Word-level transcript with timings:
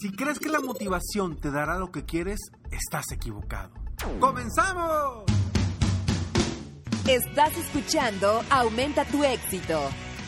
Si 0.00 0.10
crees 0.12 0.38
que 0.38 0.48
la 0.48 0.60
motivación 0.60 1.36
te 1.36 1.50
dará 1.50 1.78
lo 1.78 1.92
que 1.92 2.06
quieres, 2.06 2.38
estás 2.70 3.12
equivocado. 3.12 3.74
¡Comenzamos! 4.18 5.24
Estás 7.06 7.54
escuchando 7.58 8.42
Aumenta 8.48 9.04
tu 9.04 9.22
éxito, 9.24 9.78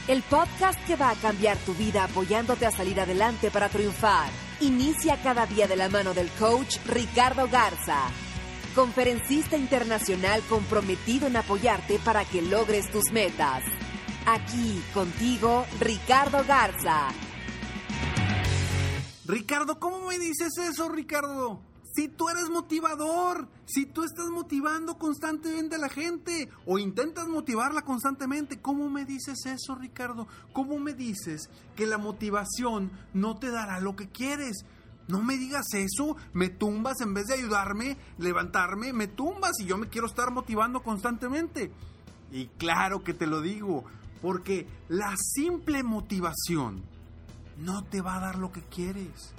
el 0.09 0.23
podcast 0.25 0.79
que 0.87 0.97
va 0.97 1.09
a 1.09 1.15
cambiar 1.15 1.57
tu 1.57 1.73
vida 1.73 2.05
apoyándote 2.05 2.67
a 2.67 2.71
salir 2.71 3.01
adelante 3.01 3.51
para 3.51 3.71
triunfar. 3.71 4.29
Inicia 4.61 5.23
cada 5.23 5.47
día 5.47 5.67
de 5.67 5.77
la 5.77 5.89
mano 5.89 6.13
del 6.13 6.29
coach 6.33 6.77
Ricardo 6.85 7.49
Garza, 7.49 8.09
conferencista 8.75 9.57
internacional 9.57 10.43
comprometido 10.51 11.29
en 11.29 11.37
apoyarte 11.37 11.99
para 12.05 12.27
que 12.27 12.43
logres 12.43 12.91
tus 12.91 13.11
metas. 13.11 13.65
Aquí 14.27 14.83
contigo, 14.93 15.65
Ricardo 15.81 16.45
Garza. 16.47 17.09
Ricardo, 19.27 19.79
¿cómo 19.79 20.09
me 20.09 20.19
dices 20.19 20.59
eso, 20.59 20.89
Ricardo? 20.89 21.61
Si 21.95 22.09
tú 22.09 22.29
eres 22.29 22.49
motivador, 22.49 23.47
si 23.67 23.87
tú 23.87 24.03
estás 24.03 24.27
motivando 24.31 24.99
constantemente 24.99 25.77
a 25.77 25.79
la 25.79 25.91
gente 25.91 26.49
o 26.67 26.79
intentas 26.79 27.29
motivarla 27.29 27.83
constantemente, 27.83 28.61
¿cómo 28.61 28.89
me 28.89 29.05
dices 29.05 29.45
eso, 29.47 29.75
Ricardo? 29.77 30.27
¿Cómo 30.53 30.79
me 30.79 30.95
dices 30.95 31.51
que 31.77 31.87
la 31.87 31.99
motivación 31.99 32.91
no 33.13 33.37
te 33.37 33.51
dará 33.51 33.79
lo 33.79 33.95
que 33.95 34.09
quieres? 34.09 34.65
No 35.07 35.23
me 35.23 35.37
digas 35.37 35.67
eso, 35.75 36.17
me 36.33 36.49
tumbas 36.49 37.01
en 37.01 37.15
vez 37.15 37.27
de 37.27 37.35
ayudarme, 37.35 37.99
levantarme, 38.19 38.93
me 38.93 39.07
tumbas 39.07 39.53
y 39.61 39.67
yo 39.67 39.77
me 39.77 39.89
quiero 39.89 40.07
estar 40.07 40.31
motivando 40.33 40.83
constantemente. 40.83 41.71
Y 42.33 42.47
claro 42.59 43.05
que 43.05 43.13
te 43.13 43.27
lo 43.27 43.41
digo, 43.41 43.85
porque 44.23 44.67
la 44.89 45.15
simple 45.17 45.83
motivación 45.83 46.83
no 47.59 47.85
te 47.85 48.01
va 48.01 48.17
a 48.17 48.21
dar 48.21 48.39
lo 48.39 48.53
que 48.53 48.63
quieres. 48.63 49.35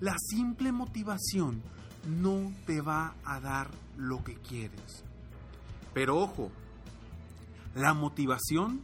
La 0.00 0.16
simple 0.18 0.72
motivación 0.72 1.62
no 2.06 2.52
te 2.66 2.80
va 2.80 3.14
a 3.24 3.40
dar 3.40 3.70
lo 3.96 4.22
que 4.22 4.34
quieres. 4.36 5.04
Pero 5.94 6.18
ojo, 6.18 6.50
la 7.74 7.94
motivación 7.94 8.80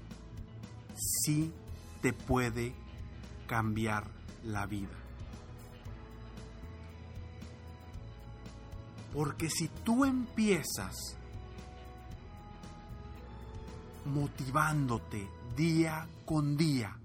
sí 0.95 1.53
te 2.01 2.13
puede 2.13 2.75
cambiar 3.47 4.07
la 4.45 4.67
vida. 4.67 4.97
Porque 9.13 9.51
si 9.51 9.69
tú 9.69 10.05
empiezas 10.07 10.97
motivándote 14.07 15.29
día 15.55 16.09
con 16.25 16.57
día, 16.57 16.97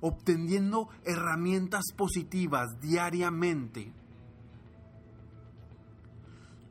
obteniendo 0.00 0.88
herramientas 1.04 1.84
positivas 1.96 2.80
diariamente. 2.80 3.92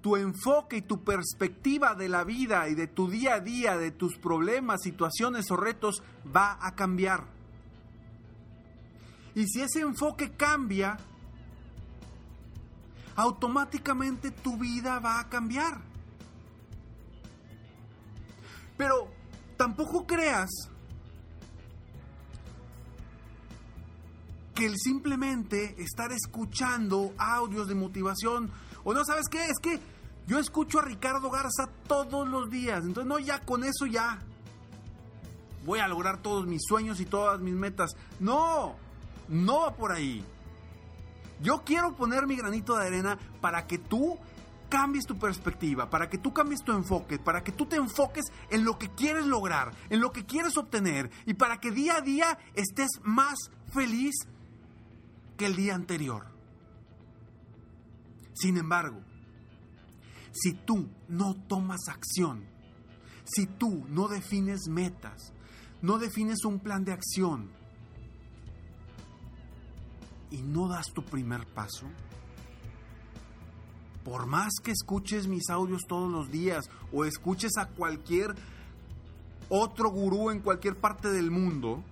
Tu 0.01 0.15
enfoque 0.17 0.77
y 0.77 0.81
tu 0.81 1.03
perspectiva 1.03 1.95
de 1.95 2.09
la 2.09 2.23
vida 2.23 2.69
y 2.69 2.75
de 2.75 2.87
tu 2.87 3.09
día 3.09 3.35
a 3.35 3.39
día, 3.39 3.77
de 3.77 3.91
tus 3.91 4.17
problemas, 4.17 4.81
situaciones 4.83 5.49
o 5.49 5.57
retos 5.57 6.03
va 6.35 6.59
a 6.61 6.75
cambiar. 6.75 7.25
Y 9.33 9.47
si 9.47 9.61
ese 9.61 9.81
enfoque 9.81 10.31
cambia, 10.33 10.97
automáticamente 13.15 14.31
tu 14.31 14.57
vida 14.57 14.99
va 14.99 15.19
a 15.19 15.29
cambiar. 15.29 15.81
Pero 18.77 19.07
tampoco 19.57 20.05
creas 20.05 20.49
que 24.55 24.65
el 24.65 24.77
simplemente 24.77 25.75
estar 25.77 26.11
escuchando 26.11 27.13
audios 27.17 27.67
de 27.67 27.75
motivación, 27.75 28.49
o 28.83 28.93
no 28.93 29.03
sabes 29.05 29.27
qué, 29.29 29.45
es 29.45 29.59
que 29.61 29.79
yo 30.25 30.39
escucho 30.39 30.79
a 30.79 30.81
Ricardo 30.81 31.29
Garza 31.29 31.69
todos 31.87 32.27
los 32.27 32.49
días, 32.49 32.83
entonces 32.83 33.05
no, 33.05 33.19
ya 33.19 33.41
con 33.41 33.63
eso 33.63 33.85
ya 33.85 34.19
voy 35.65 35.79
a 35.79 35.87
lograr 35.87 36.21
todos 36.21 36.47
mis 36.47 36.61
sueños 36.63 36.99
y 36.99 37.05
todas 37.05 37.41
mis 37.41 37.53
metas. 37.53 37.91
No, 38.19 38.75
no 39.27 39.75
por 39.75 39.91
ahí. 39.91 40.23
Yo 41.41 41.63
quiero 41.65 41.95
poner 41.95 42.27
mi 42.27 42.35
granito 42.35 42.77
de 42.77 42.87
arena 42.87 43.17
para 43.41 43.67
que 43.67 43.77
tú 43.77 44.17
cambies 44.69 45.05
tu 45.05 45.17
perspectiva, 45.17 45.89
para 45.89 46.09
que 46.09 46.17
tú 46.17 46.33
cambies 46.33 46.63
tu 46.63 46.71
enfoque, 46.71 47.19
para 47.19 47.43
que 47.43 47.51
tú 47.51 47.65
te 47.65 47.75
enfoques 47.75 48.25
en 48.49 48.63
lo 48.63 48.77
que 48.77 48.89
quieres 48.89 49.25
lograr, 49.25 49.73
en 49.89 49.99
lo 49.99 50.11
que 50.11 50.25
quieres 50.25 50.57
obtener 50.57 51.11
y 51.25 51.33
para 51.33 51.59
que 51.59 51.71
día 51.71 51.97
a 51.97 52.01
día 52.01 52.37
estés 52.53 52.89
más 53.03 53.35
feliz 53.73 54.13
que 55.37 55.45
el 55.45 55.55
día 55.55 55.75
anterior. 55.75 56.25
Sin 58.33 58.57
embargo, 58.57 59.01
si 60.31 60.53
tú 60.53 60.89
no 61.07 61.35
tomas 61.47 61.87
acción, 61.87 62.45
si 63.23 63.47
tú 63.47 63.85
no 63.89 64.07
defines 64.07 64.67
metas, 64.67 65.33
no 65.81 65.97
defines 65.97 66.43
un 66.45 66.59
plan 66.59 66.83
de 66.83 66.93
acción 66.93 67.49
y 70.31 70.41
no 70.41 70.67
das 70.67 70.87
tu 70.93 71.03
primer 71.03 71.45
paso, 71.47 71.87
por 74.03 74.27
más 74.27 74.53
que 74.63 74.71
escuches 74.71 75.27
mis 75.27 75.49
audios 75.49 75.83
todos 75.87 76.11
los 76.11 76.29
días 76.29 76.69
o 76.91 77.05
escuches 77.05 77.57
a 77.57 77.67
cualquier 77.67 78.35
otro 79.49 79.89
gurú 79.89 80.29
en 80.29 80.41
cualquier 80.41 80.75
parte 80.75 81.09
del 81.09 81.31
mundo, 81.31 81.83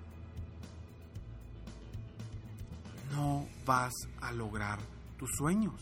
no 3.13 3.47
vas 3.65 3.93
a 4.21 4.31
lograr 4.31 4.79
tus 5.17 5.29
sueños. 5.37 5.79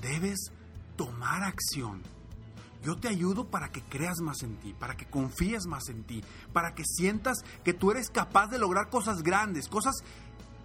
Debes 0.00 0.52
tomar 0.96 1.42
acción. 1.42 2.02
Yo 2.82 2.96
te 2.96 3.08
ayudo 3.08 3.48
para 3.48 3.70
que 3.72 3.82
creas 3.82 4.20
más 4.20 4.42
en 4.42 4.56
ti, 4.58 4.74
para 4.78 4.96
que 4.96 5.06
confíes 5.06 5.66
más 5.66 5.88
en 5.88 6.04
ti, 6.04 6.22
para 6.52 6.74
que 6.74 6.84
sientas 6.84 7.38
que 7.64 7.74
tú 7.74 7.90
eres 7.90 8.10
capaz 8.10 8.48
de 8.48 8.58
lograr 8.58 8.90
cosas 8.90 9.22
grandes, 9.22 9.68
cosas 9.68 9.94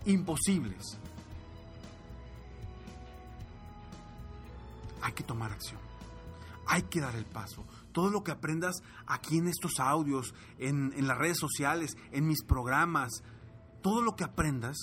imposibles. 0.05 0.97
Hay 5.01 5.13
que 5.13 5.23
tomar 5.23 5.51
acción. 5.51 5.79
Hay 6.67 6.83
que 6.83 7.01
dar 7.01 7.15
el 7.15 7.25
paso. 7.25 7.65
Todo 7.91 8.09
lo 8.09 8.23
que 8.23 8.31
aprendas 8.31 8.83
aquí 9.07 9.37
en 9.37 9.47
estos 9.47 9.79
audios, 9.79 10.33
en, 10.59 10.93
las 11.07 11.17
redes 11.17 11.37
sociales, 11.39 11.97
en 12.11 12.27
mis 12.27 12.43
programas, 12.43 13.23
todo 13.81 14.01
lo 14.01 14.15
que 14.15 14.23
aprendas, 14.23 14.77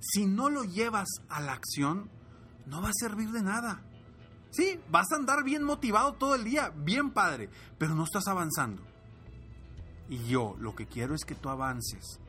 si 0.00 0.26
no 0.26 0.48
lo 0.48 0.64
llevas 0.64 1.08
a 1.28 1.40
la 1.40 1.52
acción, 1.52 2.10
no 2.66 2.82
va 2.82 2.88
a 2.88 2.94
servir 2.94 3.30
de 3.30 3.42
nada. 3.42 3.82
Sí, 4.50 4.80
vas 4.90 5.10
a 5.12 5.16
andar 5.16 5.44
bien 5.44 5.62
motivado 5.62 6.14
todo 6.14 6.34
el 6.34 6.44
día, 6.44 6.72
bien 6.74 7.10
padre, 7.10 7.50
pero 7.78 7.94
no 7.94 8.04
estás 8.04 8.26
avanzando. 8.28 8.82
Y 10.08 10.24
yo 10.28 10.56
lo 10.58 10.74
que 10.74 10.86
quiero 10.86 11.14
es 11.14 11.24
que 11.24 11.34
tú 11.34 11.48
avances. 11.48 12.20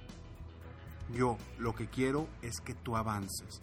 Yo 1.14 1.38
lo 1.58 1.74
que 1.74 1.88
quiero 1.88 2.28
es 2.42 2.60
que 2.60 2.74
tú 2.74 2.98
avances. 2.98 3.62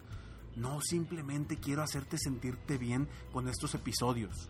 No 0.55 0.79
simplemente 0.81 1.57
quiero 1.57 1.83
hacerte 1.83 2.17
sentirte 2.17 2.77
bien 2.77 3.09
con 3.33 3.47
estos 3.49 3.75
episodios. 3.75 4.49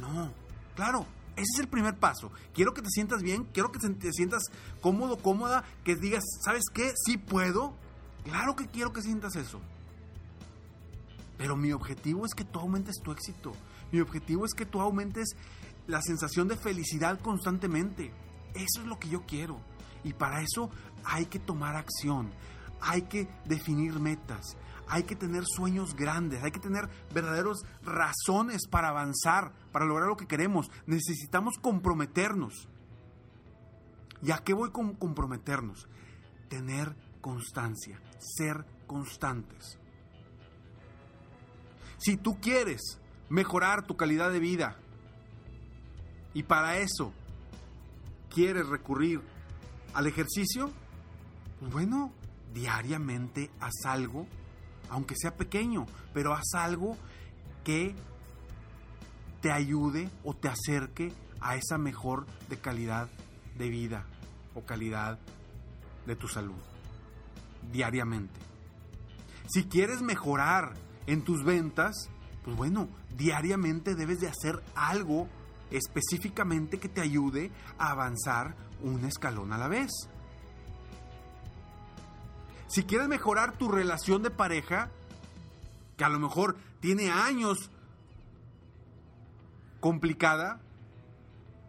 No, 0.00 0.32
claro, 0.74 1.06
ese 1.36 1.52
es 1.54 1.60
el 1.60 1.68
primer 1.68 1.96
paso. 1.98 2.32
Quiero 2.54 2.72
que 2.72 2.80
te 2.80 2.88
sientas 2.88 3.22
bien, 3.22 3.44
quiero 3.52 3.70
que 3.70 3.78
te 3.78 4.12
sientas 4.12 4.42
cómodo, 4.80 5.18
cómoda, 5.18 5.64
que 5.84 5.94
digas, 5.94 6.24
¿sabes 6.42 6.64
qué? 6.72 6.92
Sí 7.04 7.18
puedo. 7.18 7.74
Claro 8.24 8.56
que 8.56 8.66
quiero 8.66 8.92
que 8.92 9.02
sientas 9.02 9.36
eso. 9.36 9.60
Pero 11.36 11.54
mi 11.54 11.72
objetivo 11.72 12.24
es 12.24 12.34
que 12.34 12.44
tú 12.44 12.58
aumentes 12.58 12.96
tu 13.02 13.12
éxito. 13.12 13.52
Mi 13.92 14.00
objetivo 14.00 14.46
es 14.46 14.54
que 14.54 14.64
tú 14.64 14.80
aumentes 14.80 15.36
la 15.86 16.00
sensación 16.00 16.48
de 16.48 16.56
felicidad 16.56 17.20
constantemente. 17.20 18.12
Eso 18.54 18.80
es 18.80 18.86
lo 18.86 18.98
que 18.98 19.10
yo 19.10 19.26
quiero. 19.26 19.60
Y 20.04 20.14
para 20.14 20.40
eso 20.40 20.70
hay 21.04 21.26
que 21.26 21.38
tomar 21.38 21.76
acción. 21.76 22.30
Hay 22.80 23.02
que 23.02 23.28
definir 23.44 24.00
metas. 24.00 24.56
Hay 24.88 25.02
que 25.04 25.16
tener 25.16 25.44
sueños 25.44 25.94
grandes. 25.94 26.42
Hay 26.42 26.50
que 26.50 26.60
tener 26.60 26.88
verdaderos 27.12 27.64
razones 27.82 28.66
para 28.68 28.88
avanzar, 28.88 29.52
para 29.72 29.84
lograr 29.84 30.08
lo 30.08 30.16
que 30.16 30.26
queremos. 30.26 30.70
Necesitamos 30.86 31.54
comprometernos. 31.60 32.68
¿Y 34.22 34.30
a 34.30 34.38
qué 34.38 34.54
voy 34.54 34.70
con 34.70 34.94
comprometernos? 34.94 35.88
Tener 36.48 36.94
constancia, 37.20 38.00
ser 38.18 38.64
constantes. 38.86 39.78
Si 41.98 42.16
tú 42.16 42.40
quieres 42.40 43.00
mejorar 43.28 43.86
tu 43.86 43.96
calidad 43.96 44.30
de 44.30 44.38
vida 44.38 44.76
y 46.34 46.42
para 46.44 46.78
eso 46.78 47.12
quieres 48.32 48.68
recurrir 48.68 49.20
al 49.94 50.06
ejercicio, 50.06 50.70
bueno, 51.72 52.12
diariamente 52.52 53.50
haz 53.60 53.86
algo, 53.86 54.26
aunque 54.90 55.14
sea 55.16 55.36
pequeño, 55.36 55.86
pero 56.12 56.34
haz 56.34 56.54
algo 56.54 56.96
que 57.64 57.94
te 59.40 59.52
ayude 59.52 60.10
o 60.24 60.34
te 60.34 60.48
acerque 60.48 61.12
a 61.40 61.56
esa 61.56 61.78
mejor 61.78 62.26
de 62.48 62.58
calidad 62.58 63.08
de 63.56 63.68
vida 63.68 64.06
o 64.54 64.64
calidad 64.64 65.18
de 66.06 66.16
tu 66.16 66.28
salud 66.28 66.54
diariamente. 67.72 68.38
Si 69.48 69.64
quieres 69.64 70.02
mejorar 70.02 70.74
en 71.06 71.22
tus 71.22 71.44
ventas, 71.44 72.08
pues 72.44 72.56
bueno, 72.56 72.88
diariamente 73.16 73.94
debes 73.94 74.20
de 74.20 74.28
hacer 74.28 74.62
algo 74.74 75.28
específicamente 75.70 76.78
que 76.78 76.88
te 76.88 77.00
ayude 77.00 77.50
a 77.78 77.90
avanzar 77.90 78.54
un 78.82 79.04
escalón 79.04 79.52
a 79.52 79.58
la 79.58 79.68
vez. 79.68 79.90
Si 82.68 82.84
quieres 82.84 83.08
mejorar 83.08 83.56
tu 83.56 83.68
relación 83.68 84.22
de 84.22 84.30
pareja, 84.30 84.90
que 85.96 86.04
a 86.04 86.08
lo 86.08 86.18
mejor 86.18 86.56
tiene 86.80 87.10
años 87.10 87.70
complicada, 89.80 90.60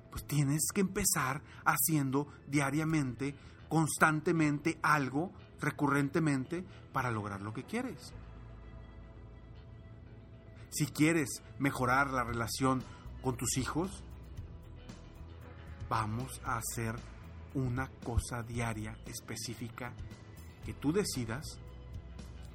pues 0.10 0.26
tienes 0.26 0.72
que 0.74 0.82
empezar 0.82 1.42
haciendo 1.66 2.28
diariamente, 2.48 3.36
constantemente 3.70 4.80
algo, 4.82 5.32
recurrentemente, 5.62 6.66
para 6.94 7.12
lograr 7.12 7.42
lo 7.42 7.54
que 7.54 7.64
quieres. 7.64 8.14
Si 10.70 10.88
quieres 10.88 11.42
mejorar 11.60 12.12
la 12.12 12.24
relación 12.24 12.84
con 13.22 13.38
tus 13.38 13.58
hijos, 13.58 14.04
vamos 15.90 16.42
a 16.44 16.58
hacer 16.58 16.96
una 17.54 17.90
cosa 18.04 18.44
diaria 18.44 18.98
específica 19.06 19.94
que 20.68 20.74
tú 20.74 20.92
decidas 20.92 21.46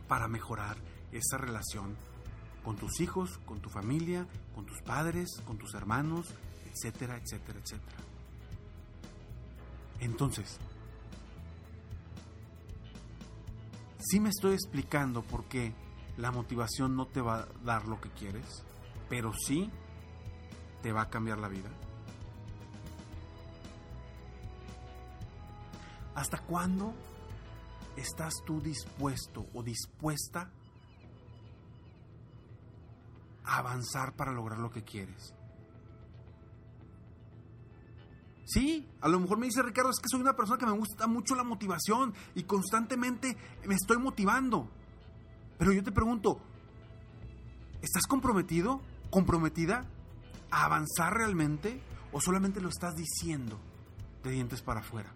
para 0.07 0.29
mejorar 0.29 0.77
esa 1.13 1.39
relación 1.39 1.97
con 2.63 2.77
tus 2.77 3.01
hijos, 3.01 3.39
con 3.47 3.61
tu 3.61 3.71
familia, 3.71 4.29
con 4.55 4.67
tus 4.67 4.83
padres, 4.83 5.31
con 5.47 5.57
tus 5.57 5.73
hermanos, 5.73 6.27
etcétera, 6.71 7.17
etcétera, 7.17 7.59
etcétera. 7.59 7.97
Entonces, 10.01 10.59
sí 13.99 14.21
me 14.21 14.29
estoy 14.29 14.53
explicando 14.53 15.23
por 15.23 15.47
qué 15.47 15.73
la 16.19 16.31
motivación 16.33 16.95
no 16.95 17.07
te 17.07 17.23
va 17.23 17.39
a 17.39 17.49
dar 17.65 17.89
lo 17.89 17.99
que 17.99 18.11
quieres, 18.11 18.63
pero 19.09 19.33
sí 19.33 19.71
te 20.83 20.93
va 20.93 21.01
a 21.01 21.09
cambiar 21.09 21.39
la 21.39 21.49
vida. 21.49 21.71
¿Hasta 26.15 26.43
cuándo 26.43 26.93
estás 27.97 28.35
tú 28.45 28.61
dispuesto 28.61 29.47
o 29.55 29.63
dispuesta 29.63 30.51
a 33.45 33.59
avanzar 33.59 34.15
para 34.15 34.33
lograr 34.33 34.59
lo 34.59 34.71
que 34.71 34.83
quieres? 34.83 35.35
Sí, 38.45 38.89
a 39.01 39.09
lo 39.09 39.21
mejor 39.21 39.39
me 39.39 39.47
dice 39.47 39.63
Ricardo, 39.63 39.91
es 39.91 39.99
que 39.99 40.09
soy 40.09 40.21
una 40.21 40.37
persona 40.37 40.59
que 40.59 40.67
me 40.67 40.73
gusta 40.73 41.07
mucho 41.07 41.35
la 41.35 41.45
motivación 41.45 42.13
y 42.35 42.43
constantemente 42.43 43.37
me 43.67 43.75
estoy 43.75 43.99
motivando. 43.99 44.69
Pero 45.59 45.73
yo 45.73 45.83
te 45.83 45.93
pregunto, 45.93 46.41
¿estás 47.81 48.07
comprometido? 48.07 48.83
¿Comprometida 49.11 49.87
a 50.51 50.65
avanzar 50.65 51.15
realmente? 51.15 51.81
¿O 52.13 52.21
solamente 52.21 52.61
lo 52.61 52.69
estás 52.69 52.95
diciendo 52.95 53.59
de 54.23 54.33
dientes 54.33 54.61
para 54.61 54.81
afuera? 54.81 55.15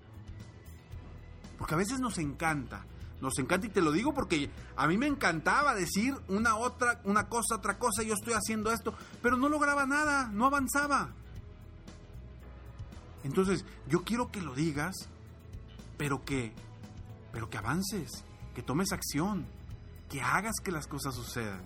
Porque 1.58 1.74
a 1.74 1.78
veces 1.78 2.00
nos 2.00 2.18
encanta, 2.18 2.84
nos 3.20 3.38
encanta 3.38 3.66
y 3.66 3.70
te 3.70 3.80
lo 3.80 3.92
digo 3.92 4.12
porque 4.12 4.50
a 4.76 4.86
mí 4.86 4.98
me 4.98 5.06
encantaba 5.06 5.74
decir 5.74 6.14
una 6.28 6.56
otra, 6.56 7.00
una 7.04 7.28
cosa, 7.28 7.56
otra 7.56 7.78
cosa, 7.78 8.02
yo 8.02 8.14
estoy 8.14 8.34
haciendo 8.34 8.72
esto, 8.72 8.94
pero 9.22 9.36
no 9.36 9.48
lograba 9.48 9.86
nada, 9.86 10.28
no 10.32 10.46
avanzaba. 10.46 11.10
Entonces, 13.24 13.64
yo 13.88 14.04
quiero 14.04 14.30
que 14.30 14.40
lo 14.40 14.54
digas, 14.54 14.94
pero 15.96 16.24
que, 16.24 16.52
pero 17.32 17.50
que 17.50 17.58
avances, 17.58 18.24
que 18.54 18.62
tomes 18.62 18.92
acción, 18.92 19.46
que 20.08 20.20
hagas 20.20 20.56
que 20.62 20.70
las 20.70 20.86
cosas 20.86 21.14
sucedan. 21.14 21.60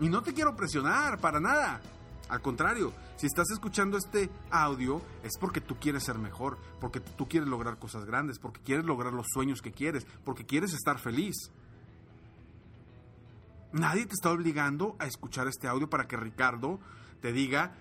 Y 0.00 0.08
no 0.08 0.22
te 0.22 0.34
quiero 0.34 0.54
presionar 0.54 1.18
para 1.20 1.40
nada. 1.40 1.80
Al 2.32 2.40
contrario, 2.40 2.94
si 3.16 3.26
estás 3.26 3.50
escuchando 3.50 3.98
este 3.98 4.30
audio 4.50 5.02
es 5.22 5.32
porque 5.38 5.60
tú 5.60 5.76
quieres 5.78 6.04
ser 6.04 6.16
mejor, 6.16 6.56
porque 6.80 6.98
tú 6.98 7.28
quieres 7.28 7.46
lograr 7.46 7.78
cosas 7.78 8.06
grandes, 8.06 8.38
porque 8.38 8.62
quieres 8.62 8.86
lograr 8.86 9.12
los 9.12 9.26
sueños 9.34 9.60
que 9.60 9.70
quieres, 9.70 10.06
porque 10.24 10.46
quieres 10.46 10.72
estar 10.72 10.98
feliz. 10.98 11.34
Nadie 13.74 14.06
te 14.06 14.14
está 14.14 14.30
obligando 14.30 14.96
a 14.98 15.04
escuchar 15.04 15.46
este 15.46 15.68
audio 15.68 15.90
para 15.90 16.08
que 16.08 16.16
Ricardo 16.16 16.80
te 17.20 17.34
diga, 17.34 17.74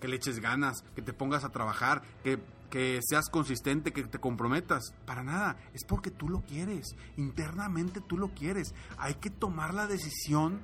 que 0.00 0.06
le 0.06 0.14
eches 0.14 0.38
ganas, 0.38 0.84
que 0.94 1.02
te 1.02 1.12
pongas 1.12 1.42
a 1.42 1.48
trabajar, 1.48 2.02
que, 2.22 2.38
que 2.70 3.00
seas 3.02 3.28
consistente, 3.28 3.92
que 3.92 4.04
te 4.04 4.20
comprometas. 4.20 4.94
Para 5.04 5.24
nada, 5.24 5.56
es 5.72 5.84
porque 5.84 6.12
tú 6.12 6.28
lo 6.28 6.42
quieres, 6.42 6.94
internamente 7.16 8.00
tú 8.00 8.18
lo 8.18 8.28
quieres. 8.34 8.72
Hay 8.98 9.14
que 9.14 9.30
tomar 9.30 9.74
la 9.74 9.88
decisión 9.88 10.60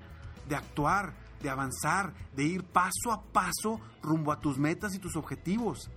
de 0.49 0.55
actuar, 0.55 1.14
de 1.42 1.50
avanzar, 1.50 2.12
de 2.35 2.44
ir 2.44 2.64
paso 2.64 3.12
a 3.12 3.23
paso 3.23 3.80
rumbo 4.02 4.32
a 4.32 4.40
tus 4.40 4.59
metas 4.59 4.94
y 4.94 4.99
tus 4.99 5.16
objetivos. 5.16 5.90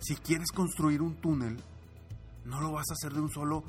Si 0.00 0.16
quieres 0.16 0.50
construir 0.52 1.02
un 1.02 1.16
túnel, 1.16 1.60
no 2.44 2.60
lo 2.60 2.72
vas 2.72 2.86
a 2.90 2.94
hacer 2.94 3.12
de 3.12 3.20
un 3.20 3.30
solo 3.30 3.64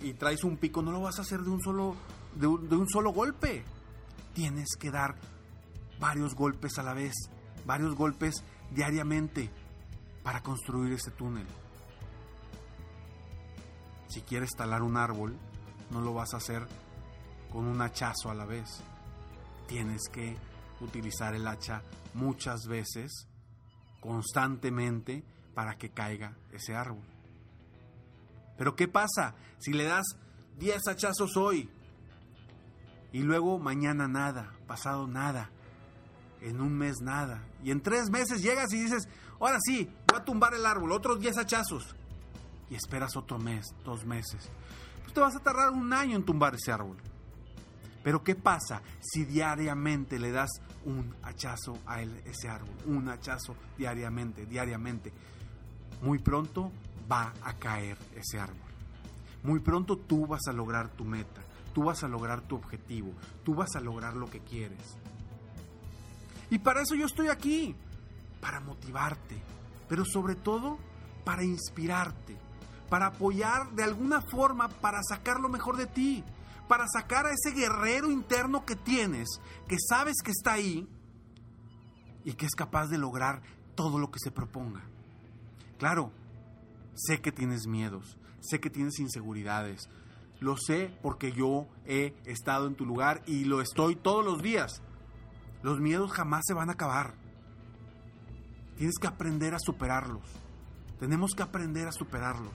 y 0.00 0.12
traes 0.14 0.44
un 0.44 0.56
pico, 0.56 0.82
no 0.82 0.92
lo 0.92 1.00
vas 1.00 1.18
a 1.18 1.22
hacer 1.22 1.40
de 1.40 1.50
un 1.50 1.60
solo 1.60 1.96
de 2.34 2.46
un, 2.46 2.68
de 2.68 2.76
un 2.76 2.88
solo 2.88 3.12
golpe. 3.12 3.64
Tienes 4.34 4.76
que 4.78 4.90
dar 4.90 5.16
varios 5.98 6.34
golpes 6.34 6.78
a 6.78 6.82
la 6.82 6.94
vez, 6.94 7.14
varios 7.66 7.94
golpes 7.94 8.42
diariamente 8.70 9.50
para 10.22 10.42
construir 10.42 10.92
ese 10.92 11.10
túnel. 11.10 11.46
Si 14.08 14.22
quieres 14.22 14.50
talar 14.56 14.82
un 14.82 14.96
árbol, 14.96 15.36
no 15.90 16.00
lo 16.00 16.14
vas 16.14 16.34
a 16.34 16.38
hacer 16.38 16.66
con 17.52 17.66
un 17.66 17.80
hachazo 17.80 18.30
a 18.30 18.34
la 18.34 18.44
vez. 18.44 18.80
Tienes 19.66 20.08
que 20.10 20.36
utilizar 20.80 21.34
el 21.34 21.46
hacha 21.46 21.82
muchas 22.14 22.66
veces, 22.66 23.26
constantemente, 24.00 25.24
para 25.54 25.76
que 25.76 25.90
caiga 25.90 26.36
ese 26.52 26.74
árbol. 26.74 27.04
Pero 28.56 28.74
¿qué 28.76 28.88
pasa 28.88 29.34
si 29.58 29.72
le 29.72 29.84
das 29.84 30.06
10 30.58 30.88
hachazos 30.88 31.36
hoy 31.36 31.68
y 33.12 33.20
luego 33.20 33.58
mañana 33.58 34.08
nada, 34.08 34.52
pasado 34.66 35.06
nada? 35.06 35.50
en 36.40 36.60
un 36.60 36.76
mes 36.76 37.00
nada. 37.00 37.42
Y 37.62 37.70
en 37.70 37.80
tres 37.80 38.10
meses 38.10 38.42
llegas 38.42 38.72
y 38.72 38.80
dices, 38.80 39.08
ahora 39.40 39.58
sí, 39.60 39.90
voy 40.06 40.20
a 40.20 40.24
tumbar 40.24 40.54
el 40.54 40.66
árbol, 40.66 40.92
otros 40.92 41.20
diez 41.20 41.36
hachazos. 41.38 41.94
Y 42.70 42.74
esperas 42.74 43.16
otro 43.16 43.38
mes, 43.38 43.66
dos 43.84 44.04
meses. 44.04 44.50
Pues 45.02 45.14
te 45.14 45.20
vas 45.20 45.36
a 45.36 45.40
tardar 45.40 45.70
un 45.70 45.92
año 45.92 46.16
en 46.16 46.24
tumbar 46.24 46.54
ese 46.54 46.70
árbol. 46.70 46.96
Pero 48.08 48.24
¿qué 48.24 48.34
pasa 48.34 48.80
si 49.00 49.26
diariamente 49.26 50.18
le 50.18 50.32
das 50.32 50.48
un 50.86 51.14
hachazo 51.24 51.76
a 51.84 52.00
ese 52.00 52.48
árbol? 52.48 52.74
Un 52.86 53.06
hachazo 53.10 53.54
diariamente, 53.76 54.46
diariamente. 54.46 55.12
Muy 56.00 56.18
pronto 56.18 56.72
va 57.12 57.34
a 57.42 57.52
caer 57.58 57.98
ese 58.16 58.40
árbol. 58.40 58.70
Muy 59.42 59.60
pronto 59.60 59.98
tú 59.98 60.26
vas 60.26 60.40
a 60.48 60.54
lograr 60.54 60.88
tu 60.88 61.04
meta, 61.04 61.42
tú 61.74 61.84
vas 61.84 62.02
a 62.02 62.08
lograr 62.08 62.40
tu 62.40 62.56
objetivo, 62.56 63.12
tú 63.44 63.54
vas 63.54 63.76
a 63.76 63.80
lograr 63.80 64.16
lo 64.16 64.30
que 64.30 64.40
quieres. 64.40 64.96
Y 66.48 66.60
para 66.60 66.80
eso 66.80 66.94
yo 66.94 67.04
estoy 67.04 67.28
aquí, 67.28 67.76
para 68.40 68.58
motivarte, 68.60 69.36
pero 69.86 70.06
sobre 70.06 70.34
todo 70.34 70.78
para 71.26 71.44
inspirarte, 71.44 72.38
para 72.88 73.08
apoyar 73.08 73.70
de 73.72 73.84
alguna 73.84 74.22
forma, 74.22 74.70
para 74.70 75.02
sacar 75.02 75.40
lo 75.40 75.50
mejor 75.50 75.76
de 75.76 75.88
ti, 75.88 76.24
para 76.68 76.86
sacar 76.86 77.26
a 77.26 77.32
ese 77.32 77.50
guerrero 77.50 78.10
interno 78.10 78.64
que 78.64 78.76
tienes, 78.76 79.40
que 79.66 79.76
sabes 79.88 80.16
que 80.22 80.30
está 80.30 80.52
ahí 80.52 80.88
y 82.24 82.34
que 82.34 82.46
es 82.46 82.54
capaz 82.54 82.86
de 82.88 82.98
lograr 82.98 83.42
todo 83.74 83.98
lo 83.98 84.10
que 84.10 84.20
se 84.20 84.30
proponga. 84.30 84.82
Claro, 85.78 86.12
sé 86.94 87.20
que 87.20 87.32
tienes 87.32 87.66
miedos, 87.66 88.18
sé 88.40 88.60
que 88.60 88.70
tienes 88.70 88.98
inseguridades, 88.98 89.88
lo 90.40 90.56
sé 90.56 90.96
porque 91.02 91.32
yo 91.32 91.66
he 91.86 92.14
estado 92.24 92.66
en 92.66 92.76
tu 92.76 92.86
lugar 92.86 93.22
y 93.26 93.44
lo 93.44 93.60
estoy 93.60 93.96
todos 93.96 94.24
los 94.24 94.42
días. 94.42 94.82
Los 95.62 95.80
miedos 95.80 96.12
jamás 96.12 96.44
se 96.46 96.54
van 96.54 96.68
a 96.68 96.74
acabar. 96.74 97.14
Tienes 98.76 98.98
que 99.00 99.08
aprender 99.08 99.54
a 99.54 99.58
superarlos. 99.58 100.22
Tenemos 101.00 101.32
que 101.34 101.42
aprender 101.42 101.88
a 101.88 101.92
superarlos. 101.92 102.52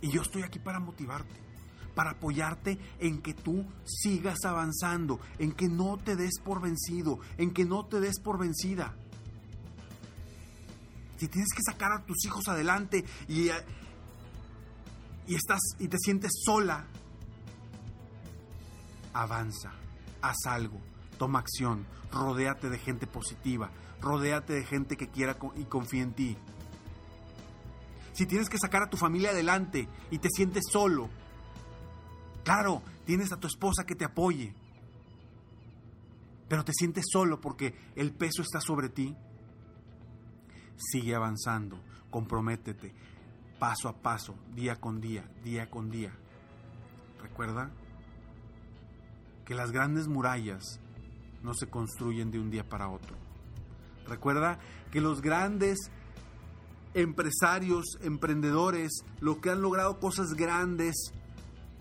Y 0.00 0.10
yo 0.10 0.22
estoy 0.22 0.42
aquí 0.42 0.58
para 0.58 0.80
motivarte, 0.80 1.34
para 1.94 2.12
apoyarte 2.12 2.78
en 2.98 3.22
que 3.22 3.34
tú 3.34 3.64
sigas 3.84 4.44
avanzando, 4.44 5.20
en 5.38 5.52
que 5.52 5.68
no 5.68 5.96
te 5.96 6.16
des 6.16 6.38
por 6.40 6.60
vencido, 6.60 7.18
en 7.38 7.52
que 7.52 7.64
no 7.64 7.86
te 7.86 8.00
des 8.00 8.20
por 8.20 8.38
vencida. 8.38 8.94
Si 11.16 11.28
tienes 11.28 11.52
que 11.54 11.62
sacar 11.62 11.92
a 11.92 12.04
tus 12.04 12.24
hijos 12.26 12.46
adelante 12.48 13.04
y, 13.26 13.48
y 15.26 15.34
estás 15.34 15.60
y 15.78 15.88
te 15.88 15.96
sientes 15.98 16.32
sola, 16.44 16.86
avanza, 19.14 19.72
haz 20.20 20.36
algo, 20.46 20.78
toma 21.18 21.38
acción, 21.38 21.86
rodéate 22.12 22.68
de 22.68 22.78
gente 22.78 23.06
positiva, 23.06 23.70
rodéate 24.00 24.52
de 24.52 24.64
gente 24.64 24.96
que 24.96 25.08
quiera 25.08 25.38
y 25.56 25.64
confíe 25.64 26.02
en 26.02 26.12
ti. 26.12 26.36
Si 28.16 28.24
tienes 28.24 28.48
que 28.48 28.56
sacar 28.56 28.82
a 28.82 28.88
tu 28.88 28.96
familia 28.96 29.28
adelante 29.28 29.86
y 30.10 30.18
te 30.18 30.30
sientes 30.30 30.64
solo, 30.72 31.10
claro, 32.44 32.82
tienes 33.04 33.30
a 33.30 33.36
tu 33.36 33.46
esposa 33.46 33.84
que 33.84 33.94
te 33.94 34.06
apoye, 34.06 34.54
pero 36.48 36.64
te 36.64 36.72
sientes 36.72 37.04
solo 37.12 37.42
porque 37.42 37.74
el 37.94 38.14
peso 38.14 38.40
está 38.40 38.58
sobre 38.62 38.88
ti, 38.88 39.14
sigue 40.78 41.14
avanzando, 41.14 41.78
comprométete, 42.08 42.94
paso 43.58 43.86
a 43.90 44.00
paso, 44.00 44.34
día 44.54 44.76
con 44.76 44.98
día, 44.98 45.30
día 45.44 45.68
con 45.68 45.90
día. 45.90 46.16
Recuerda 47.20 47.70
que 49.44 49.54
las 49.54 49.72
grandes 49.72 50.08
murallas 50.08 50.80
no 51.42 51.52
se 51.52 51.68
construyen 51.68 52.30
de 52.30 52.40
un 52.40 52.50
día 52.50 52.66
para 52.66 52.88
otro. 52.88 53.14
Recuerda 54.08 54.58
que 54.90 55.02
los 55.02 55.20
grandes 55.20 55.90
empresarios, 56.96 57.98
emprendedores, 58.00 59.04
lo 59.20 59.42
que 59.42 59.50
han 59.50 59.60
logrado 59.60 60.00
cosas 60.00 60.32
grandes 60.32 61.12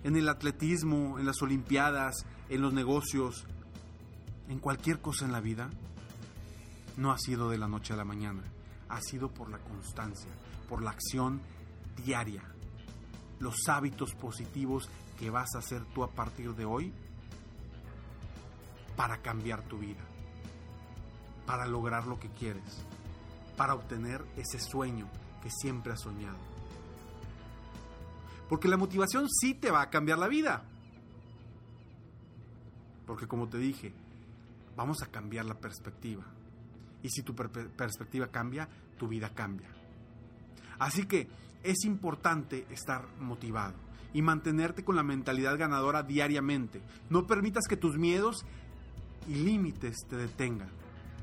en 0.04 0.18
el 0.18 0.28
atletismo, 0.28 1.18
en 1.18 1.26
las 1.26 1.42
olimpiadas, 1.42 2.26
en 2.50 2.62
los 2.62 2.74
negocios, 2.74 3.46
en 4.50 4.60
cualquier 4.60 5.00
cosa 5.00 5.24
en 5.24 5.32
la 5.32 5.40
vida, 5.40 5.70
no 6.98 7.14
ha 7.14 7.18
sido 7.18 7.50
de 7.50 7.58
la 7.58 7.70
noche 7.70 7.94
a 7.94 7.96
la 7.96 8.04
mañana, 8.04 8.44
ha 8.90 9.00
sido 9.00 9.34
por 9.34 9.50
la 9.50 9.58
constancia, 9.60 10.30
por 10.68 10.82
la 10.82 10.92
acción 10.92 11.42
diaria, 12.04 12.44
los 13.40 13.56
hábitos 13.70 14.14
positivos 14.16 14.90
que 15.18 15.30
vas 15.30 15.56
a 15.56 15.60
hacer 15.60 15.86
tú 15.94 16.04
a 16.04 16.12
partir 16.12 16.54
de 16.56 16.66
hoy 16.66 16.92
para 18.98 19.22
cambiar 19.22 19.64
tu 19.64 19.78
vida, 19.78 20.04
para 21.46 21.66
lograr 21.66 22.06
lo 22.06 22.20
que 22.20 22.30
quieres, 22.30 22.86
para 23.56 23.74
obtener 23.74 24.24
ese 24.36 24.60
sueño 24.60 25.08
que 25.42 25.50
siempre 25.50 25.94
has 25.94 26.02
soñado. 26.02 26.38
Porque 28.50 28.68
la 28.68 28.78
motivación 28.78 29.28
sí 29.30 29.54
te 29.54 29.72
va 29.72 29.82
a 29.82 29.90
cambiar 29.90 30.20
la 30.20 30.28
vida. 30.28 30.64
Porque 33.06 33.28
como 33.28 33.48
te 33.48 33.58
dije, 33.58 33.94
vamos 34.76 35.02
a 35.02 35.08
cambiar 35.08 35.46
la 35.46 35.56
perspectiva. 35.56 36.24
Y 37.02 37.10
si 37.10 37.22
tu 37.22 37.36
perspectiva 37.36 38.28
cambia, 38.28 38.68
tu 38.98 39.08
vida 39.08 39.30
cambia. 39.34 39.70
Así 40.80 41.06
que 41.06 41.28
es 41.64 41.86
importante 41.86 42.66
estar 42.70 43.08
motivado 43.20 43.76
y 44.14 44.22
mantenerte 44.22 44.84
con 44.84 44.96
la 44.96 45.04
mentalidad 45.04 45.58
ganadora 45.58 46.04
diariamente. 46.04 46.82
No 47.10 47.28
permitas 47.28 47.66
que 47.68 47.78
tus 47.78 47.98
miedos 47.98 48.46
y 49.28 49.36
límites 49.36 49.98
te 50.08 50.16
detengan. 50.16 50.70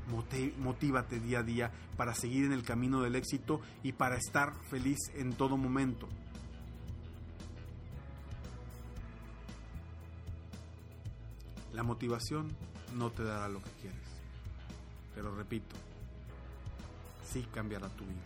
Motívate 0.07 1.19
día 1.19 1.39
a 1.39 1.43
día 1.43 1.71
para 1.97 2.13
seguir 2.13 2.45
en 2.45 2.53
el 2.53 2.63
camino 2.63 3.01
del 3.01 3.15
éxito 3.15 3.61
y 3.83 3.93
para 3.93 4.17
estar 4.17 4.53
feliz 4.69 4.97
en 5.15 5.33
todo 5.33 5.57
momento. 5.57 6.07
La 11.71 11.83
motivación 11.83 12.49
no 12.95 13.11
te 13.11 13.23
dará 13.23 13.47
lo 13.47 13.59
que 13.59 13.71
quieres, 13.81 14.07
pero 15.15 15.35
repito, 15.35 15.75
sí 17.25 17.47
cambiará 17.53 17.89
tu 17.89 18.03
vida. 18.05 18.21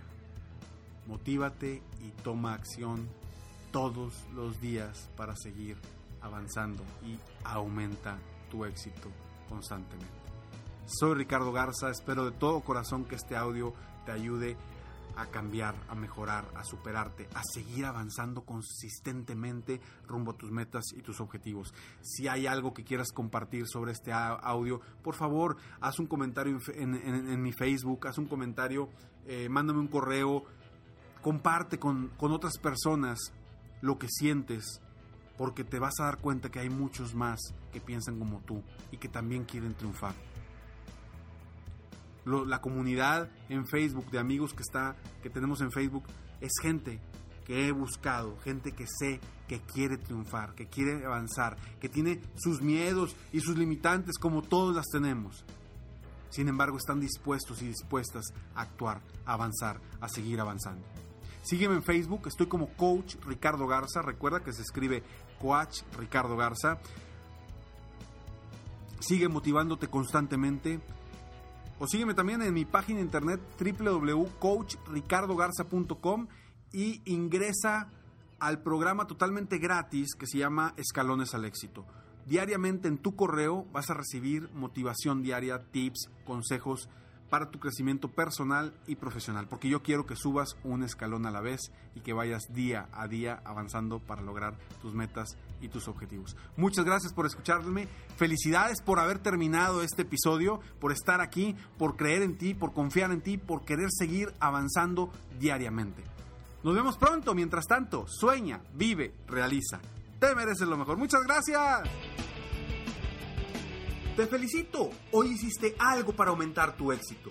Motívate 1.08 1.82
y 2.02 2.10
toma 2.24 2.54
acción 2.54 3.08
todos 3.72 4.14
los 4.34 4.60
días 4.60 5.10
para 5.16 5.36
seguir 5.36 5.78
avanzando 6.22 6.84
y 7.06 7.18
aumenta 7.46 8.18
tu 8.50 8.66
éxito 8.66 9.10
constantemente. 9.48 10.37
Soy 10.90 11.16
Ricardo 11.16 11.52
Garza, 11.52 11.90
espero 11.90 12.24
de 12.24 12.32
todo 12.32 12.62
corazón 12.62 13.04
que 13.04 13.16
este 13.16 13.36
audio 13.36 13.74
te 14.06 14.14
ayude 14.14 14.56
a 15.18 15.26
cambiar, 15.26 15.76
a 15.90 15.96
mejorar, 15.96 16.46
a 16.56 16.64
superarte, 16.64 17.28
a 17.34 17.42
seguir 17.44 17.84
avanzando 17.86 18.46
consistentemente 18.46 19.82
rumbo 20.08 20.32
a 20.32 20.38
tus 20.38 20.50
metas 20.50 20.86
y 20.96 21.02
tus 21.02 21.20
objetivos. 21.20 21.74
Si 22.02 22.30
hay 22.30 22.48
algo 22.48 22.74
que 22.74 22.86
quieras 22.86 23.12
compartir 23.12 23.68
sobre 23.68 23.92
este 23.92 24.14
audio, 24.14 24.80
por 25.04 25.14
favor, 25.14 25.58
haz 25.82 26.00
un 26.00 26.08
comentario 26.08 26.58
en, 26.74 27.42
mi 27.42 27.52
Facebook, 27.52 28.08
haz 28.08 28.18
un 28.18 28.28
comentario, 28.28 28.88
eh, 29.26 29.50
mándame 29.50 29.80
un 29.80 29.88
correo, 29.88 30.46
comparte 31.22 31.78
con, 31.80 32.12
con 32.16 32.32
otras 32.32 32.58
personas 32.60 33.20
lo 33.82 34.00
que 34.00 34.08
sientes, 34.08 34.80
porque 35.38 35.66
te 35.66 35.80
vas 35.80 36.00
a 36.00 36.06
dar 36.06 36.20
cuenta 36.20 36.50
que 36.50 36.60
hay 36.60 36.70
muchos 36.70 37.14
más 37.14 37.42
que 37.74 37.82
piensan 37.82 38.18
como 38.18 38.40
tú 38.40 38.64
y 38.90 38.98
que 38.98 39.10
también 39.10 39.44
quieren 39.44 39.74
triunfar. 39.74 40.16
La 42.28 42.62
comunidad 42.62 43.30
en 43.50 43.68
Facebook 43.68 44.10
de 44.12 44.20
amigos 44.20 44.54
que 44.54 44.62
está 44.62 44.96
que 45.24 45.30
tenemos 45.30 45.62
en 45.62 45.72
Facebook 45.72 46.04
es 46.42 46.52
gente 46.62 47.00
que 47.46 47.68
he 47.68 47.72
buscado, 47.72 48.38
gente 48.44 48.74
que 48.74 48.86
sé 48.86 49.22
que 49.48 49.62
quiere 49.62 49.98
triunfar, 49.98 50.54
que 50.54 50.68
quiere 50.68 51.06
avanzar, 51.06 51.56
que 51.80 51.88
tiene 51.88 52.20
sus 52.36 52.62
miedos 52.62 53.16
y 53.32 53.40
sus 53.40 53.58
limitantes 53.58 54.18
como 54.18 54.42
todos 54.42 54.76
las 54.76 54.88
tenemos. 54.88 55.46
Sin 56.30 56.50
embargo, 56.50 56.78
están 56.78 57.00
dispuestos 57.00 57.62
y 57.62 57.68
dispuestas 57.68 58.26
a 58.54 58.64
actuar, 58.64 59.02
a 59.26 59.34
avanzar, 59.34 59.80
a 60.02 60.10
seguir 60.10 60.42
avanzando. 60.42 60.86
Sígueme 61.42 61.76
en 61.76 61.84
Facebook, 61.84 62.28
estoy 62.28 62.48
como 62.48 62.68
Coach 62.76 63.16
Ricardo 63.26 63.66
Garza. 63.66 64.02
Recuerda 64.02 64.44
que 64.44 64.52
se 64.52 64.62
escribe 64.62 65.02
Coach 65.40 65.84
Ricardo 65.98 66.36
Garza. 66.36 66.80
Sigue 69.00 69.30
motivándote 69.30 69.88
constantemente. 69.88 70.82
O 71.80 71.88
sígueme 71.88 72.14
también 72.14 72.42
en 72.42 72.54
mi 72.54 72.66
página 72.66 73.00
internet 73.02 73.42
www.coachricardogarza.com 73.60 76.28
y 76.74 77.02
ingresa 77.06 77.90
al 78.40 78.62
programa 78.62 79.08
totalmente 79.08 79.58
gratis 79.60 80.16
que 80.16 80.28
se 80.28 80.40
llama 80.40 80.74
Escalones 80.78 81.36
al 81.36 81.46
Éxito. 81.46 81.86
Diariamente 82.26 82.88
en 82.88 82.98
tu 82.98 83.16
correo 83.16 83.66
vas 83.72 83.90
a 83.90 83.94
recibir 83.94 84.50
motivación 84.54 85.22
diaria, 85.22 85.64
tips, 85.72 86.10
consejos 86.26 86.90
para 87.30 87.52
tu 87.52 87.60
crecimiento 87.60 88.10
personal 88.10 88.74
y 88.88 88.96
profesional, 88.96 89.48
porque 89.48 89.70
yo 89.70 89.84
quiero 89.84 90.06
que 90.06 90.16
subas 90.16 90.58
un 90.64 90.84
escalón 90.84 91.26
a 91.26 91.32
la 91.32 91.42
vez 91.42 91.72
y 91.94 92.02
que 92.02 92.14
vayas 92.14 92.54
día 92.54 92.88
a 92.92 93.08
día 93.08 93.42
avanzando 93.46 94.00
para 94.00 94.22
lograr 94.22 94.58
tus 94.82 94.94
metas 94.94 95.38
y 95.62 95.70
tus 95.70 95.88
objetivos. 95.88 96.36
Muchas 96.56 96.86
gracias 96.86 97.14
por 97.14 97.26
escucharme, 97.26 97.88
felicidades 98.16 98.82
por 98.82 99.00
haber 99.00 99.20
terminado 99.20 99.82
este 99.82 100.04
episodio, 100.04 100.60
por 100.80 100.92
estar 100.92 101.22
aquí, 101.22 101.56
por 101.78 101.96
creer 101.96 102.22
en 102.22 102.38
ti, 102.38 102.54
por 102.54 102.74
confiar 102.74 103.12
en 103.12 103.22
ti, 103.22 103.38
por 103.38 103.66
querer 103.66 103.90
seguir 103.92 104.34
avanzando 104.40 105.12
diariamente. 105.40 106.04
Nos 106.64 106.76
vemos 106.76 106.98
pronto, 106.98 107.34
mientras 107.34 107.66
tanto, 107.66 108.06
sueña, 108.08 108.62
vive, 108.74 109.14
realiza. 109.28 109.80
Te 110.20 110.34
mereces 110.36 110.68
lo 110.68 110.78
mejor. 110.78 110.98
Muchas 110.98 111.22
gracias. 111.24 111.82
Te 114.16 114.26
felicito, 114.26 114.90
hoy 115.12 115.30
hiciste 115.30 115.76
algo 115.78 116.14
para 116.14 116.32
aumentar 116.32 116.76
tu 116.76 116.92
éxito. 116.92 117.30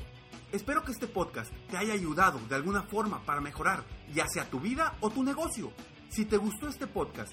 Espero 0.52 0.84
que 0.84 0.92
este 0.92 1.08
podcast 1.08 1.52
te 1.68 1.76
haya 1.76 1.92
ayudado 1.92 2.38
de 2.48 2.54
alguna 2.54 2.82
forma 2.84 3.20
para 3.26 3.40
mejorar 3.40 3.84
ya 4.14 4.26
sea 4.28 4.48
tu 4.48 4.60
vida 4.60 4.96
o 5.00 5.10
tu 5.10 5.24
negocio. 5.24 5.72
Si 6.08 6.24
te 6.24 6.36
gustó 6.36 6.68
este 6.68 6.86
podcast, 6.86 7.32